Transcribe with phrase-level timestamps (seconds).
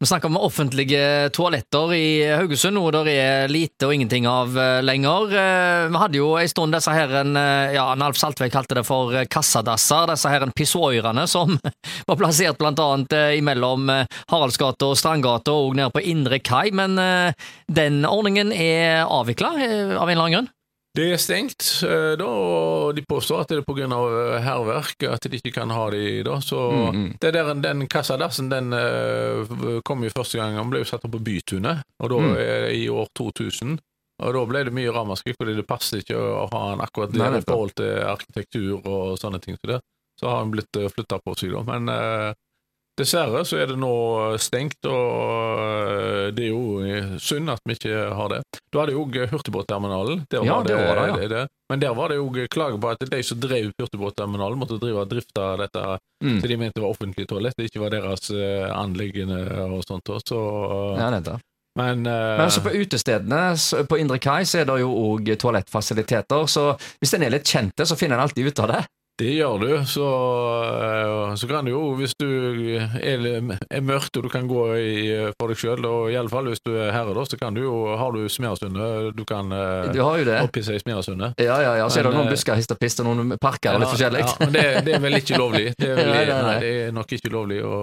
[0.00, 4.78] Vi snakker om offentlige toaletter i Haugesund, noe det er lite og ingenting av eh,
[4.80, 5.34] lenger.
[5.36, 9.12] Eh, vi hadde jo en stund disse her, eh, ja, Alf Saltveig kalte det for
[9.28, 11.52] kassadasser, disse her pissoirene som
[12.08, 13.92] var plassert blant annet imellom
[14.32, 16.96] Haraldsgata og Strandgata og nede på Indre Kai, men
[17.68, 20.50] den ordningen er avvikla av en eller annen grunn?
[21.00, 23.86] Det er stengt, eh, da, og de påstår at det er pga.
[23.88, 26.36] Eh, hærverk at de ikke kan ha de da.
[26.44, 27.06] Så mm, mm.
[27.22, 31.14] det der, den kassadassen den uh, kom jo første gang, han ble jo satt opp
[31.16, 32.34] på Bytunet, og da mm.
[32.76, 33.78] i år 2000.
[34.20, 37.38] Og da ble det mye ramaskrik, fordi det passet ikke å ha han akkurat der
[37.38, 39.56] i forhold til arkitektur og sånne ting.
[39.56, 39.80] Så, det.
[40.20, 41.64] så har han blitt flytta på seg, da.
[41.64, 42.36] Men
[43.00, 43.94] Dessverre så er det nå
[44.42, 46.69] stengt, og eh, det er jo
[47.22, 48.40] synd at vi ikke har det.
[48.72, 50.24] Du hadde jo òg hurtigbåtterminalen.
[50.32, 51.28] Ja, det, det, var det, ja.
[51.32, 51.42] det,
[51.72, 55.10] Men der var det jo klage på at de som drev hurtigbåtterminalen, måtte drive og
[55.10, 55.84] drifte dette
[56.24, 56.40] mm.
[56.40, 60.10] så de mente det var offentlig toalett, det ikke var deres uh, anliggende og sånt.
[60.26, 60.40] Så,
[60.98, 61.44] ja, nettopp.
[61.78, 66.48] Men, uh, Men altså på utestedene på Indre Kai så er det jo òg toalettfasiliteter,
[66.50, 68.80] så hvis en er litt kjent, så finner en alltid ut av det.
[69.20, 69.70] Det gjør du.
[69.86, 70.06] Så,
[70.80, 72.28] eh, så kan du jo, hvis du
[72.80, 73.26] er,
[73.68, 74.94] er mørkt og du kan gå i,
[75.36, 78.16] for deg sjøl, og iallfall hvis du er herre, da, så kan du jo, har
[78.16, 79.12] du Smeasundet.
[79.18, 80.38] Du kan eh, du har jo det.
[80.46, 81.36] opphisse i Smeasundet.
[81.36, 81.90] Ja, ja, ja.
[81.92, 84.24] Så er det noen eh, busker hist og pist og noen parker og litt forskjellig.
[84.24, 85.66] Ja, men det, det, er vel ikke lovlig.
[85.76, 86.56] Det er, vel, nei, nei, nei.
[86.64, 87.76] det er nok ikke lovlig å,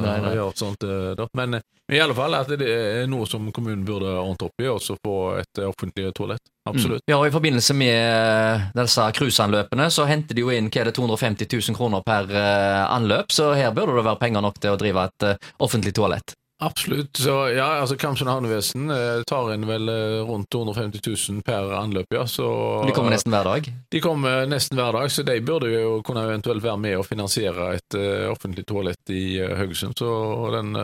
[0.00, 0.88] å gjøre sånt.
[1.20, 1.28] Da.
[1.36, 1.60] Men
[1.92, 4.96] i alle fall at det er noe som kommunen burde ordne opp i, og så
[4.96, 6.48] få et offentlig toalett.
[6.68, 7.02] Absolutt.
[7.02, 7.10] Mm.
[7.10, 10.94] Ja, og I forbindelse med disse cruiseanløpene så henter de jo inn hva er det,
[10.98, 14.78] 250 000 kroner per uh, anløp, så her burde det være penger nok til å
[14.78, 16.36] drive et uh, offentlig toalett.
[16.62, 17.16] Absolutt.
[17.16, 22.14] Så ja, altså Kamsund havnevesen eh, tar inn vel eh, rundt 250 000 per anløp,
[22.14, 22.22] ja.
[22.30, 22.46] Så,
[22.86, 23.66] de kommer nesten hver dag?
[23.90, 27.72] De kommer nesten hver dag, så de burde jo kunne eventuelt være med og finansiere
[27.80, 29.98] et eh, offentlig toalett i Haugesund.
[29.98, 30.12] Så
[30.54, 30.76] den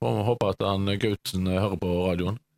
[0.00, 2.40] får vi håpe at han Gauten hører på radioen.